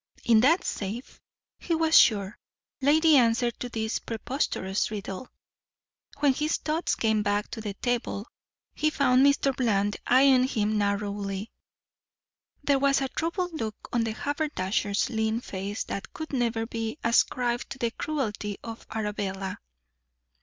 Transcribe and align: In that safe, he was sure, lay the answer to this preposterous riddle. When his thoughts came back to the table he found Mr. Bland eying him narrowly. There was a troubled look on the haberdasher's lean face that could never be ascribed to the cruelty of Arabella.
In 0.25 0.39
that 0.39 0.63
safe, 0.63 1.21
he 1.59 1.75
was 1.75 1.95
sure, 1.95 2.39
lay 2.81 2.99
the 2.99 3.17
answer 3.17 3.51
to 3.51 3.69
this 3.69 3.99
preposterous 3.99 4.89
riddle. 4.89 5.29
When 6.21 6.33
his 6.33 6.57
thoughts 6.57 6.95
came 6.95 7.21
back 7.21 7.51
to 7.51 7.61
the 7.61 7.75
table 7.75 8.27
he 8.73 8.89
found 8.89 9.23
Mr. 9.23 9.55
Bland 9.55 9.97
eying 10.09 10.45
him 10.45 10.75
narrowly. 10.75 11.51
There 12.63 12.79
was 12.79 12.99
a 12.99 13.09
troubled 13.09 13.53
look 13.53 13.75
on 13.93 14.03
the 14.03 14.13
haberdasher's 14.13 15.11
lean 15.11 15.39
face 15.39 15.83
that 15.83 16.11
could 16.13 16.33
never 16.33 16.65
be 16.65 16.97
ascribed 17.03 17.69
to 17.69 17.77
the 17.77 17.91
cruelty 17.91 18.57
of 18.63 18.87
Arabella. 18.89 19.59